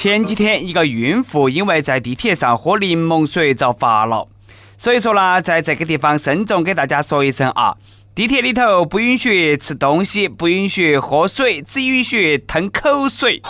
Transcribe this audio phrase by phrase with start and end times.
[0.00, 4.28] 前几天，一个孕妇因为在地铁上喝柠檬水遭罚了。
[4.76, 7.74] 所以说呢，在这个地方慎重给大家说一声啊，
[8.14, 13.42] 地铁里头不允许吃东西，不允许喝水，只允许吞口水。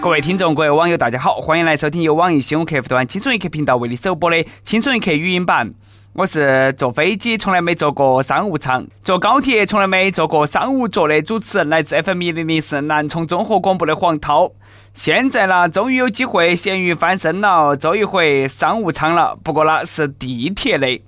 [0.00, 5.72] 各位听众，各位网友，大家好，欢迎来收听由网易新闻客户端轻松一刻频道为你首播的轻松一刻语音版。
[6.14, 14.52] 我是坐飞机从来没坐过商务舱，坐高铁从来没坐过商务座的主持人，来自 FM 一零零四南充综合广播的黄涛。
[14.92, 19.38] 现在呢，终于有机会咸鱼翻身了，坐一回商务舱了。
[19.42, 21.00] 不过呢，是地铁的。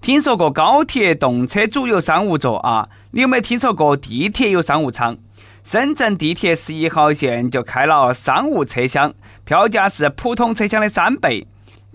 [0.00, 2.88] 听说过高铁动车组有商务座啊？
[3.10, 5.18] 你有没有听说过地铁有商务舱？
[5.62, 9.12] 深圳地铁十一号线就开了商务车厢，
[9.44, 11.46] 票价是普通车厢的三倍。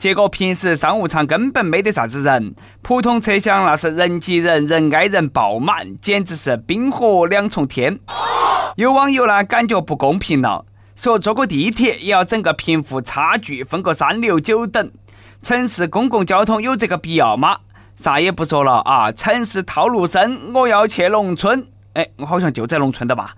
[0.02, 8.00] 结果平时商务舱根本没得啥子人，普通车厢那是人挤人、人挨人爆满，简直是冰火两重天。
[8.78, 10.66] 有网友呢感觉不公平了，
[10.96, 14.90] 说坐个地铁也要整个贫富差距分个三六九等，
[15.44, 17.60] 城市公共交通有这个必要吗？
[17.96, 21.68] 啥也不说了啊，城市套路深，我要去农村。
[21.94, 23.36] 哎，我好像就在农村的吧。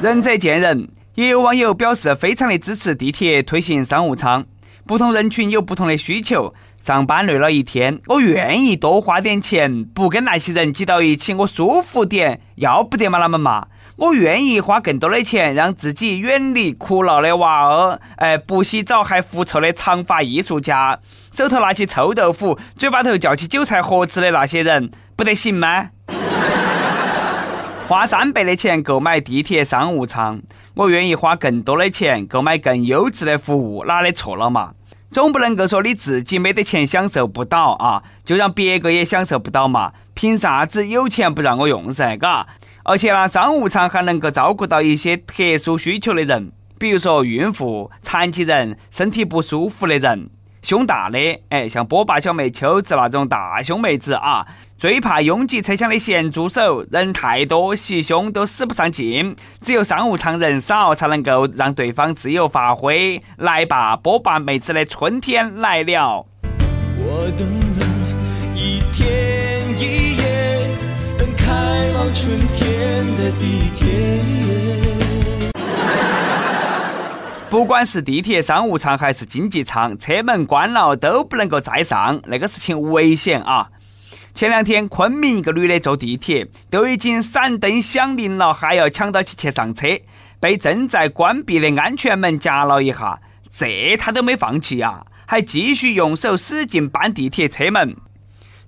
[0.00, 4.46] 仁者见仁，也有网友表示非常的支持地铁推行商务舱。
[4.90, 6.52] 不同人群有不同的需求，
[6.82, 13.68] 上班累了一天，我愿意多花点钱，不跟那些人挤到一起，我舒服点，要不得嘛，他们嘛。
[13.98, 20.98] 我愿意花更多的钱，让自己远离哭闹的娃儿，哎，不洗澡还狐臭的长发艺术家，
[21.32, 25.90] 手头拿起臭豆腐，嘴巴头叫起韭菜盒子的那些人，不得行吗？
[27.86, 30.42] 花三倍的钱购买地铁商务舱，
[30.74, 34.72] 我愿意花更多的钱购买更优质的服务，哪里错了嘛？
[35.10, 39.92] 总不能够说你自己没得钱享受不到啊，就让别个也享受不到嘛？
[40.14, 42.16] 凭啥子有钱不让我用噻？
[42.16, 42.46] 嘎！
[42.84, 50.30] 而且呢，商务舱还能够照顾到一些特殊需求的人，比如说孕妇、残疾人、身体不舒服的人。
[50.62, 51.18] 胸大的，
[51.48, 54.46] 哎，像波霸小妹秋子那种大胸妹子啊，
[54.80, 59.36] 最怕拥挤车厢的咸猪手，人太多，袭胸都使不上劲。
[59.60, 63.20] 只有商务舱人少，才能够让对方自由发挥。
[63.36, 66.26] 来吧，波霸妹子的春天来了。
[66.96, 67.46] 我等
[67.78, 67.84] 了
[68.56, 70.70] 一天一夜，
[71.18, 71.52] 等开
[71.94, 73.86] 往春天的地铁。
[77.50, 83.68] 不管是地铁商务舱还是经济舱，车门关了都不能够再上，那个事情危险啊！
[84.40, 89.86] 前两天昆明一个女的坐地铁，都已经闪灯响铃了，还要抢到起去上车，
[90.40, 93.20] 被正在关闭的安全门夹了一下，
[93.54, 97.94] 这她都没放弃呀，还继续用手使劲扳地铁车门，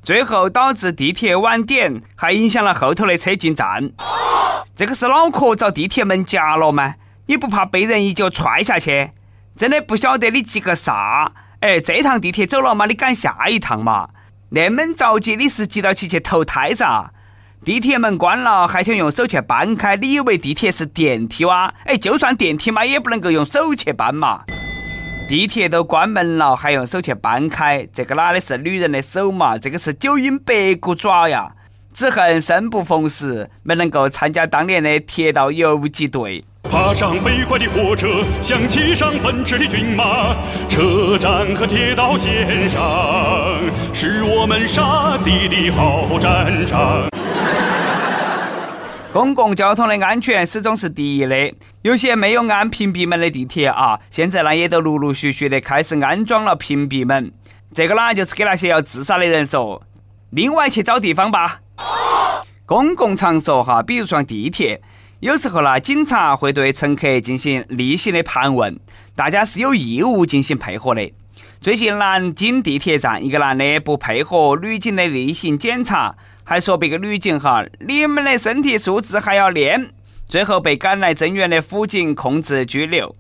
[0.03, 3.93] 最后导致地铁晚点，还影响了后头的车进站。
[4.77, 6.97] 这个是脑壳遭地铁门夹了吗？
[7.25, 9.13] 你不怕被人一脚踹下去？
[9.57, 11.33] 真的不晓得你急个啥？
[11.61, 12.85] 哎，这趟地铁走了吗？
[12.85, 14.11] 你赶下一趟嘛！
[14.55, 17.11] 那么着急，你是急到起去投胎噻？
[17.65, 19.97] 地铁门关了，还想用手去搬开？
[19.97, 21.73] 你以为地铁是电梯哇？
[21.87, 24.45] 哎，就算电梯嘛，也不能够用手去搬嘛！
[25.27, 27.89] 地铁都关门了，还用手去搬开？
[27.95, 29.57] 这个哪里是女人的手嘛？
[29.57, 31.55] 这个是九阴白骨爪呀！
[31.95, 36.45] 只恨生不逢时，没能够参加当年的铁道游击队。
[36.73, 40.35] 爬上飞快的火车，像骑上奔驰的骏马。
[40.71, 42.81] 车站和铁道线上，
[43.93, 47.07] 是我们杀敌的好战场。
[49.13, 51.55] 公共交通的安全始终是第一的。
[51.83, 57.31] 有些没有安屏蔽门的地铁啊，现在呢也都陆陆续续的开始安装了屏蔽门。
[57.75, 59.83] 这个呢就是给那些要自杀的人说，
[60.31, 61.61] 另外去找地方吧。
[62.65, 64.81] 公共场所哈，比如说地铁。
[65.23, 68.81] 有时候呢，警察会对乘客进行例行的盘问，
[69.15, 71.13] 大家是有义务进行配合的。
[71.61, 79.91] 最近南京地铁站，一个男的不配合女警的例行检查，还说别个女警哈，你们的身体素质还要练，
[80.27, 83.15] 最后被赶来增援的辅警控制拘留。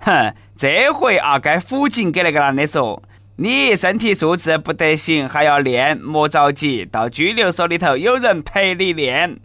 [0.00, 3.00] 哼，这回啊，该辅警给那个男的说，
[3.40, 9.38] 你身体素质不得行，还要练，莫着急，到拘留所里头有人陪你练。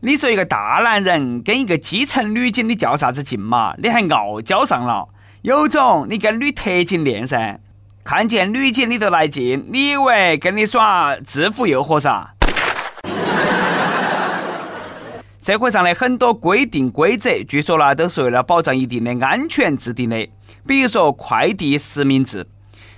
[0.00, 3.74] 你说一个大男人跟一个基层女警，你较啥子劲嘛？
[3.76, 5.10] 你还傲娇上了？
[5.42, 7.60] 有种你跟女特警练噻！
[8.02, 12.30] 看见女警你都来劲，你以为跟你耍制服诱惑啥？
[15.38, 20.26] 社会上的很多规定规则，据说呢都是为了保障一定的安全制定的。
[20.66, 22.46] 比如说快递实名制。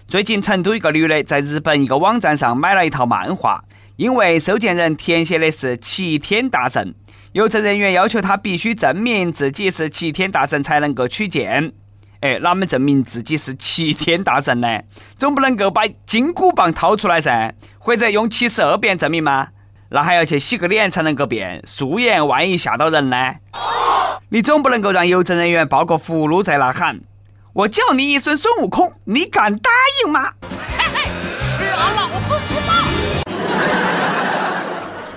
[0.07, 3.65] 最近成都一个女的在日本一个网站上买了一套漫画。
[3.97, 6.95] 因为收件人填写的是齐天大圣，
[7.33, 11.73] 邮政人员要求她必须证明自己是齐天大圣才能够取件。
[12.21, 14.81] 哎，哪们证明自己是齐天大圣呢？
[15.17, 19.49] 总不能够把金箍棒掏出来噻，或者用七十二变证明吗？
[19.91, 23.35] 那还要去洗个脸才能够变，素颜万一吓到人呢？
[24.31, 27.01] 你总不能够让邮政人员抱个葫芦在那喊
[27.55, 29.71] ：“我叫你一声孙悟空，你敢答
[30.05, 30.33] 应吗？”
[30.77, 31.09] 嘿嘿，
[31.39, 32.55] 吃俺老孙不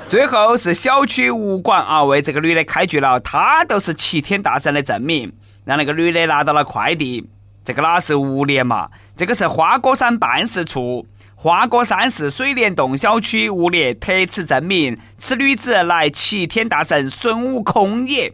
[0.07, 5.34] 最后是小区物管啊，为这个女的开具了她都是齐天大圣的证明，
[5.66, 7.28] 让那个女的拿到了快递。
[7.66, 8.88] 这个哪是物联嘛？
[9.16, 18.31] 这个是花果山办事处，花果山市水帘洞小区物联特此证明，此女子乃齐天大圣孙悟空也。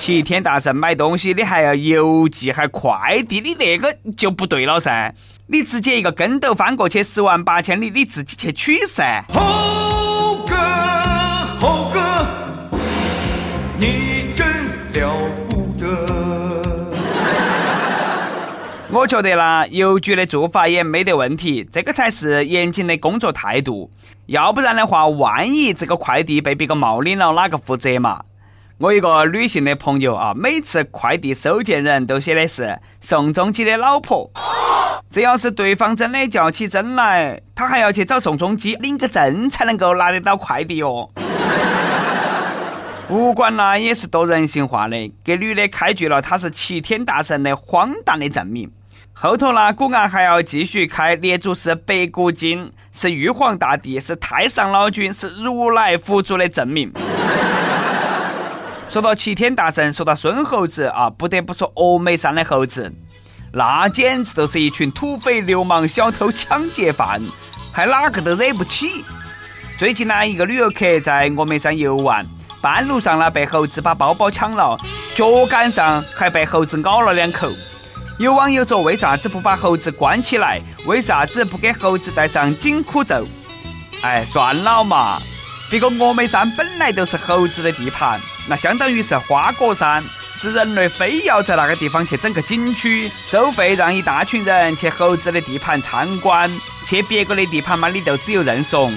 [0.00, 5.14] 齐天大圣买东西，你还要邮寄还快递，你那个就不对了噻。
[5.48, 9.22] 你直接一个跟斗翻过去十万八千里，你自己去取噻。
[9.28, 10.56] 猴哥，
[11.60, 12.00] 猴哥，
[13.78, 14.48] 你真
[14.94, 15.86] 了不得。
[18.90, 23.90] 我觉得啦，邮局的做法也没得问题，这个才是严谨的工作态度。
[24.24, 28.22] 要不然的话，万一这个快递被别个冒领了，哪个负责嘛？
[28.80, 34.30] 我一个女性的朋友啊，每次快递收件人都写的是宋仲基的老婆。
[35.10, 41.10] 这要是对方真的叫起真来，他还要去找宋仲基领个证才能够拿得到快递哦。
[43.10, 48.72] 物管呢也是多人性化的，给女的开具了他是齐天大圣的荒诞的证明。
[49.12, 56.90] 后头呢，古案还要继续开列祖是白骨精，是玉皇大帝，是太上老君，是如来佛祖的证明。
[58.90, 62.92] 说到齐天大圣，说到孙猴子啊，不得不说峨眉山的猴子。
[63.52, 67.22] 那简直都是一群土匪、流氓、小偷、抢劫犯，
[67.70, 69.04] 还哪个都惹不起。
[69.78, 72.26] 最近呢，一个旅游客在峨眉山游玩，
[72.60, 74.76] 半路上呢被猴子把包包抢了，
[75.14, 77.48] 脚杆上还被猴子咬了两口。
[78.18, 80.60] 有网友说：“为啥子不把猴子关起来？
[80.84, 83.24] 为啥子不给猴子戴上紧箍咒？”
[84.02, 85.22] 哎，算了嘛，
[85.70, 88.20] 别个峨眉山本来都是猴子的地盘，
[88.50, 90.04] 那相当于是花果山。
[90.34, 96.50] 是人类非要在那个地方去整个景区，收费让一大群人去猴子的地盘参观，
[96.82, 98.90] 去别个的地盘嘛，你都只有认怂。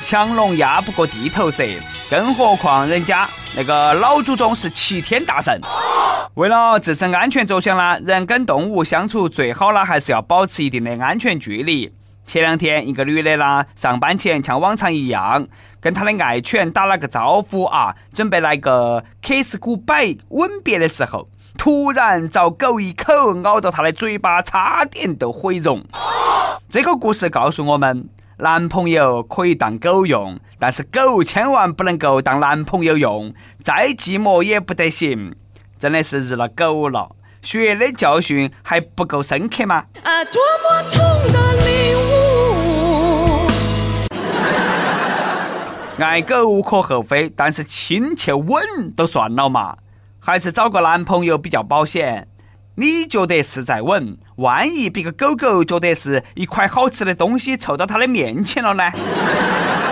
[0.00, 1.64] 强龙压不过地头蛇，
[2.08, 5.60] 更何况人家那个老祖宗是齐天大圣。
[6.34, 11.92] 为了自身安全着想呢，人跟动物相处最好呢，还是要保持一定的安全距离。
[12.26, 15.46] 前两天，一个女的呢，上班前像往常一样，
[15.80, 25.84] 跟她的爱犬打了个招呼啊，准备来个 kiss goodbye 吻别的时候，突然遭狗一口咬到她的嘴巴，差点都毁容。
[26.68, 28.08] 这个故事告诉我们，
[28.38, 33.32] 男朋友可以当狗用，但是狗千万不能够当男朋友用，
[33.62, 35.34] 再寂寞也不得行。
[35.78, 39.84] 真的是日了狗了，血的教训还不够深刻吗？
[40.02, 40.98] 啊，多么痛
[41.32, 42.05] 的领悟！
[45.98, 49.78] 爱狗无可厚非，但是亲切吻都算了嘛，
[50.20, 52.28] 还是找个男朋友比较保险。
[52.74, 58.92] 你觉得是在吻，万一别个狗狗觉得是一块好吃的东西凑到它的面前了呢？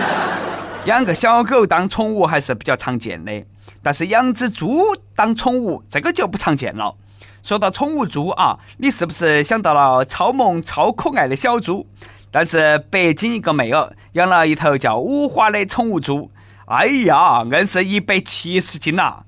[0.85, 3.43] 养个小狗当宠物还是比较常见的，
[3.81, 4.77] 但是养只猪
[5.15, 6.95] 当宠物这个就不常见了。
[7.41, 11.87] 说到宠物猪啊，你是不是想到了超萌超可爱的小猪？
[12.35, 16.29] 但是北京一个妹儿养了一头叫五花的宠物猪，
[16.65, 19.23] 哎呀，硬是一百七十斤呐！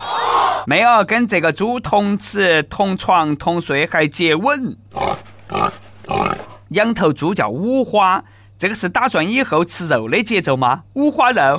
[0.65, 4.75] 妹儿跟这个猪同吃同床同睡还接吻。
[6.71, 8.21] 养头猪叫五花，
[8.59, 10.83] 这个是打算以后吃肉的节奏吗？
[10.95, 11.57] 五花肉。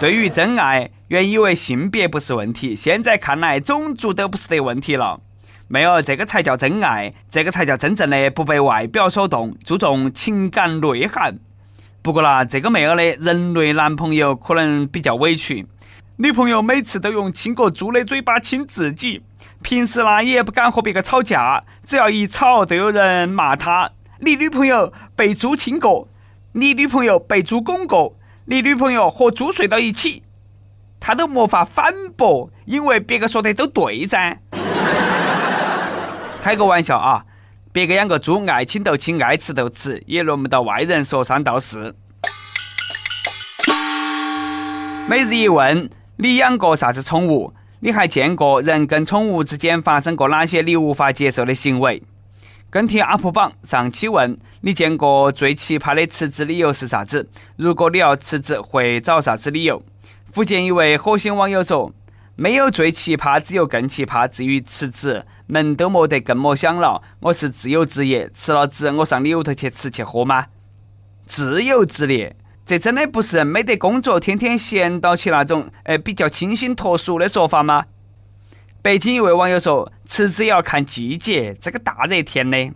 [0.00, 5.20] 对于真爱，原以为性别不是问题，现在看来种族都不是得问题了。
[5.66, 11.38] 没有这个才叫真爱，这个才叫真正的不被外表所动，注重情感内涵。
[12.02, 15.66] 不过啦，这个妹儿的人类男朋友可能比较委屈，
[16.18, 19.22] 女朋友每次都用亲过猪的嘴巴亲自己，
[19.62, 23.90] 平时呢也不敢和别个吵架，只要一吵就有人骂他：
[24.20, 26.06] 你女朋友被猪亲过，
[26.52, 30.22] 你女朋友被猪拱过，你女朋友和猪睡到一起，
[31.00, 34.38] 他都没法反驳，因为别个说的都对噻。
[36.44, 37.24] 开个玩笑啊！
[37.72, 41.96] 别个养个猪，爱亲就亲，爱吃就吃，也轮不到外人说三道四。
[45.08, 47.54] 每日一问：你养过啥子宠物？
[47.80, 52.02] 你还见过人跟宠物之间发生过哪些你无法接受的行为？
[52.68, 57.26] 跟帖 UP 榜上期问：你见过最奇葩的辞职理由是啥子？
[57.56, 59.82] 如果你要辞职，会找啥子理由？
[60.30, 61.90] 福建一位火星网友说
[62.36, 64.26] ：“没有最奇葩，只有更奇葩。
[64.26, 67.00] 至于辞职，门都没得，更莫想了。
[67.20, 70.46] 我是自由职业，辞了职，我上你屋头去吃去喝吗？
[71.26, 72.34] 自由职业，
[72.66, 77.84] 这真的不是没得工作，天天闲到起那种，哎，比较清新脱俗的说法吗？”
[78.82, 82.72] 北京一位网友说：“辞职要看季节，这个大热天的，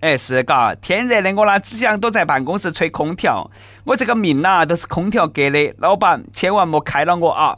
[0.00, 3.48] 哎，是嘎，天热的我呢只想躲在办公室吹空调。
[3.84, 7.56] 我这个命呐都是空调给的，老板千万莫开了我啊！”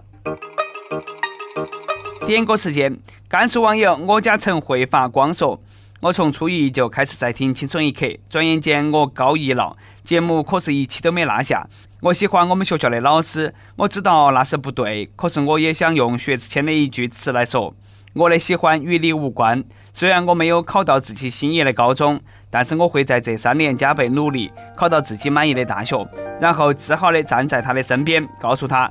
[2.27, 2.97] 点歌时间，
[3.29, 5.61] 甘肃网友我家曾会发光说
[6.01, 11.67] ：“我从初一就开始在听《轻松一刻》，转眼间我高一了，节目可是一期都没落下。”
[12.01, 17.75] 我喜欢我们学校的老师，我知道那是不对，可是我也想用薛之谦的一句词来说：
[18.15, 19.63] 我的喜欢与你无关。
[19.93, 26.09] 虽然我没有考到自己心仪的高中，但是我会在这三年加倍努力，考到自己满意的大学，
[26.41, 28.91] 然后自豪地站在他的身边，告诉他，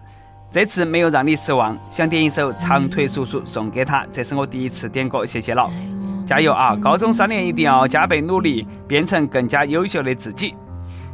[0.51, 1.77] 这次没有让你失望。
[1.89, 5.69] 想点一首《长腿叔叔》送给他，这是我第一次点歌，谢谢了，
[6.27, 6.75] 加油啊！
[6.75, 10.53] 高中三年一定要加倍努力，变成更加优秀的自己。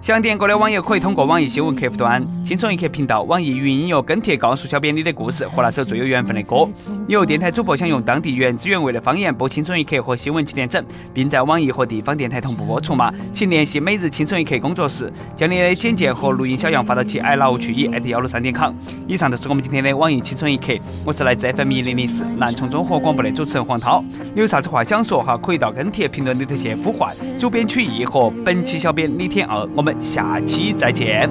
[0.08, 6.66] 想点歌的网友可以通过网易新闻客户端“轻松一刻”频道、网易云音乐跟帖告诉小编你的故事和那首最有缘分的歌。
[7.10, 10.82] 有电台主播想用当地原汁原味的方言播《轻松一刻》和新闻七点整，
[11.14, 13.14] 并在网易和地方电台同步播出吗？
[13.34, 18.74] 请联系每日轻松一刻工作室，将你的简介和录音小样发到其 i love 去 e at 幺六三点 com。
[19.10, 20.72] 以上就是我们今天的网易轻松一刻，
[21.04, 24.02] 我是来自 FM 一零零四南充综合广播的主持人黄涛。
[24.34, 25.38] 你有啥子话想说哈？
[25.38, 29.68] 可以到跟帖评论里头去呼唤主编曲艺和本期小编李天二。
[29.76, 29.97] 我们。
[30.00, 31.30] 下期再见。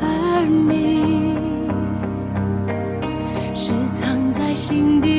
[0.00, 1.34] 而你
[3.54, 5.15] 是藏在心底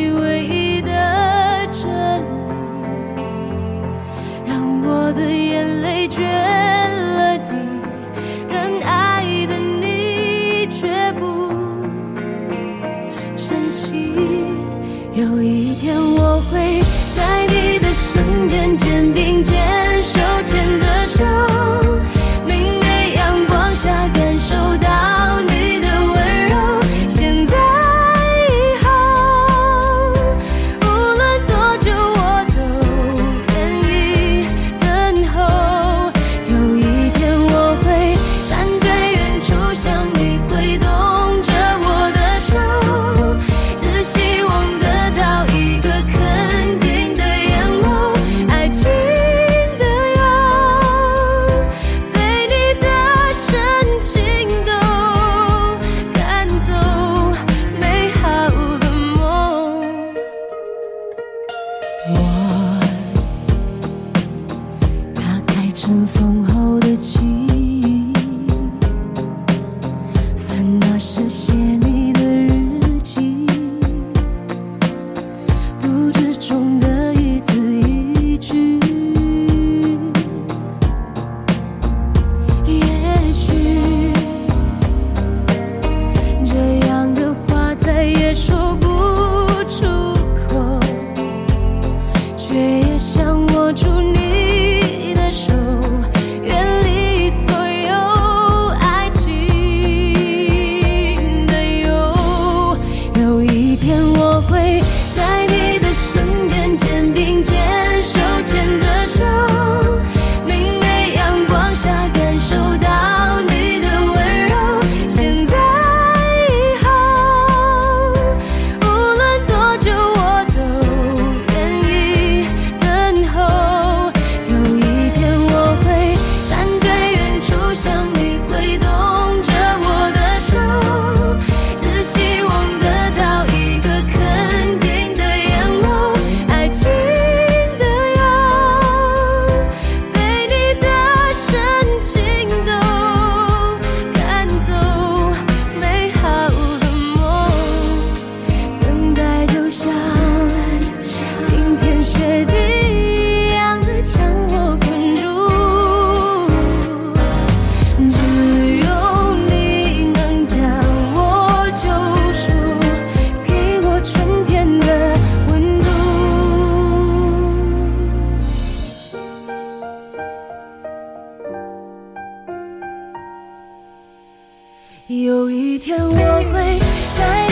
[175.08, 176.80] 有一天我会
[177.18, 177.47] 在